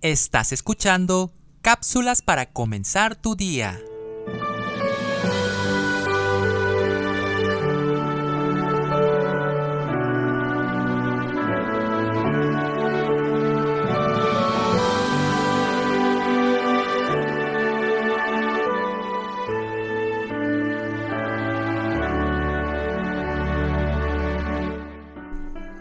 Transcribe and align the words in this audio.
Estás 0.00 0.52
escuchando 0.52 1.32
cápsulas 1.60 2.22
para 2.22 2.46
comenzar 2.46 3.16
tu 3.16 3.34
día. 3.34 3.80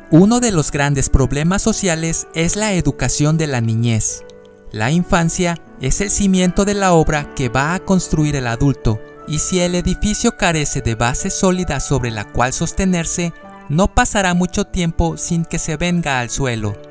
Uno 0.10 0.39
de 0.39 0.54
los 0.54 0.71
grandes 0.71 1.10
problemas 1.10 1.62
sociales 1.62 2.28
es 2.34 2.56
la 2.56 2.71
educación 2.71 3.38
de 3.38 3.46
la 3.46 3.60
niñez. 3.60 4.24
La 4.71 4.89
infancia 4.89 5.57
es 5.82 6.00
el 6.00 6.10
cimiento 6.10 6.64
de 6.64 6.75
la 6.75 6.93
obra 6.93 7.36
que 7.36 7.50
va 7.50 7.74
a 7.74 7.79
construir 7.79 8.38
el 8.38 8.48
adulto, 8.48 9.01
y 9.28 9.39
si 9.39 9.60
el 9.60 9.75
edificio 9.75 10.38
carece 10.38 10.82
de 10.82 10.96
base 10.96 11.29
sólida 11.29 11.82
sobre 11.82 12.10
la 12.10 12.24
cual 12.24 12.54
sostenerse, 12.54 13.34
no 13.68 13.93
pasará 13.93 14.34
mucho 14.34 14.64
tiempo 14.64 15.18
sin 15.18 15.43
que 15.43 15.60
se 15.60 15.75
venga 15.75 16.21
al 16.21 16.29
suelo. 16.29 16.82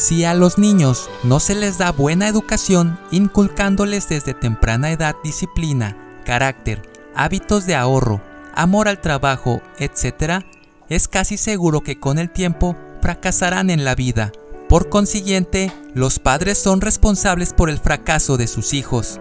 Si 0.00 0.24
a 0.24 0.32
los 0.32 0.56
niños 0.56 1.10
no 1.24 1.40
se 1.40 1.54
les 1.54 1.76
da 1.76 1.92
buena 1.92 2.26
educación, 2.26 2.98
inculcándoles 3.10 4.08
desde 4.08 4.32
temprana 4.32 4.92
edad 4.92 5.14
disciplina, 5.22 5.94
carácter, 6.24 6.80
hábitos 7.14 7.66
de 7.66 7.74
ahorro, 7.74 8.22
amor 8.54 8.88
al 8.88 9.02
trabajo, 9.02 9.60
etc., 9.78 10.42
es 10.88 11.06
casi 11.06 11.36
seguro 11.36 11.82
que 11.82 12.00
con 12.00 12.18
el 12.18 12.30
tiempo 12.30 12.78
fracasarán 13.02 13.68
en 13.68 13.84
la 13.84 13.94
vida. 13.94 14.32
Por 14.70 14.88
consiguiente, 14.88 15.70
los 15.92 16.18
padres 16.18 16.56
son 16.56 16.80
responsables 16.80 17.52
por 17.52 17.68
el 17.68 17.78
fracaso 17.78 18.38
de 18.38 18.46
sus 18.46 18.72
hijos. 18.72 19.20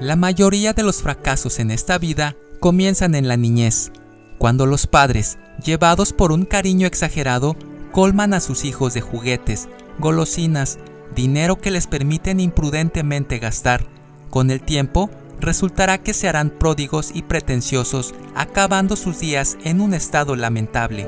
La 0.00 0.16
mayoría 0.16 0.72
de 0.72 0.82
los 0.82 1.02
fracasos 1.02 1.60
en 1.60 1.70
esta 1.70 1.98
vida 1.98 2.34
comienzan 2.58 3.14
en 3.14 3.28
la 3.28 3.36
niñez, 3.36 3.92
cuando 4.40 4.64
los 4.64 4.86
padres 4.86 5.36
llevados 5.62 6.14
por 6.14 6.32
un 6.32 6.46
cariño 6.46 6.86
exagerado, 6.86 7.56
colman 7.92 8.32
a 8.32 8.40
sus 8.40 8.64
hijos 8.64 8.94
de 8.94 9.02
juguetes, 9.02 9.68
golosinas, 9.98 10.78
dinero 11.14 11.58
que 11.58 11.70
les 11.70 11.86
permiten 11.86 12.40
imprudentemente 12.40 13.38
gastar. 13.38 13.84
Con 14.30 14.50
el 14.50 14.62
tiempo, 14.62 15.10
resultará 15.40 15.98
que 15.98 16.14
se 16.14 16.26
harán 16.26 16.48
pródigos 16.48 17.10
y 17.12 17.20
pretenciosos, 17.20 18.14
acabando 18.34 18.96
sus 18.96 19.20
días 19.20 19.58
en 19.62 19.82
un 19.82 19.92
estado 19.92 20.34
lamentable. 20.36 21.06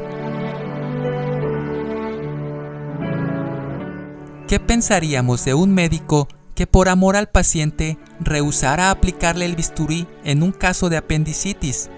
¿Qué 4.47 4.61
pensaríamos 4.61 5.43
de 5.47 5.55
un 5.55 5.73
médico 5.73 6.29
que 6.55 6.67
por 6.67 6.91
amor 6.91 7.17
al 7.17 7.31
paciente 7.31 7.97
rehusara 8.21 8.91
aplicarle 8.91 9.47
el 9.47 9.57
bisturí 9.57 10.07
en 10.23 10.43
un 10.43 10.53
caso 10.53 10.91
de 10.91 10.99
apendicitis? 10.99 11.89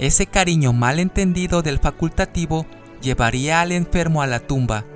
Ese 0.00 0.24
cariño 0.24 0.72
mal 0.72 0.98
entendido 0.98 1.60
del 1.60 1.78
facultativo 1.78 2.64
llevaría 3.02 3.60
al 3.60 3.70
enfermo 3.70 4.22
a 4.22 4.26
la 4.26 4.40
tumba. 4.40 4.86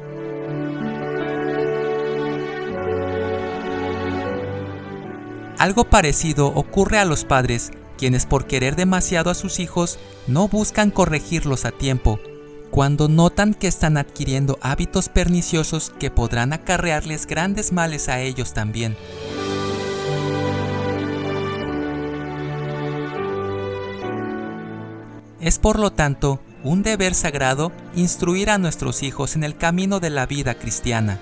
Algo 5.58 5.84
parecido 5.84 6.46
ocurre 6.46 6.98
a 6.98 7.05
los 7.05 7.27
padres, 7.27 7.70
quienes 7.98 8.24
por 8.24 8.46
querer 8.46 8.77
demasiado 8.77 9.28
a 9.28 9.34
sus 9.34 9.61
hijos 9.61 9.98
no 10.27 10.48
buscan 10.48 10.91
corregirlos 10.91 11.66
a 11.66 11.70
tiempo, 11.70 12.18
cuando 12.70 13.07
notan 13.07 13.52
que 13.52 13.68
están 13.68 13.98
adquiriendo 13.98 14.58
hábitos 14.62 15.11
perniciosos 15.11 15.92
que 16.01 16.11
podrán 16.11 16.55
acarrearles 16.55 17.27
grandes 17.27 17.73
males 17.73 18.08
a 18.08 18.23
ellos 18.23 18.55
también. 18.55 18.96
Es 25.44 25.58
por 25.58 25.78
lo 25.78 25.92
tanto 25.92 26.40
un 26.62 26.82
deber 26.82 27.14
sagrado 27.14 27.70
instruir 27.94 28.48
a 28.48 28.56
nuestros 28.56 29.02
hijos 29.02 29.36
en 29.36 29.44
el 29.44 29.58
camino 29.58 30.00
de 30.00 30.08
la 30.08 30.24
vida 30.24 30.55
cristiana. 30.55 31.20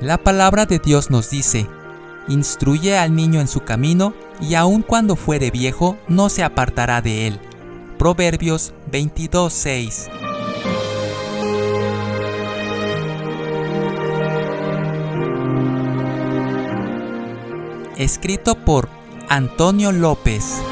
La 0.00 0.16
palabra 0.16 0.64
de 0.64 0.78
Dios 0.78 1.10
nos 1.10 1.28
dice, 1.28 1.66
instruye 2.26 2.96
al 2.96 3.14
niño 3.14 3.42
en 3.42 3.46
su 3.46 3.60
camino 3.60 4.14
y 4.40 4.54
aun 4.54 4.80
cuando 4.80 5.16
fuere 5.16 5.50
viejo 5.50 5.98
no 6.08 6.30
se 6.30 6.42
apartará 6.42 7.02
de 7.02 7.26
él. 7.26 7.38
Proverbios 7.98 8.72
22.6 8.90 10.29
escrito 18.00 18.54
por 18.54 18.88
Antonio 19.28 19.92
López. 19.92 20.62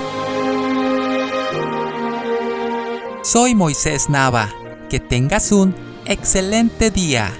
Soy 3.22 3.54
Moisés 3.54 4.08
Nava. 4.08 4.48
Que 4.88 4.98
tengas 4.98 5.52
un 5.52 5.74
excelente 6.06 6.90
día. 6.90 7.30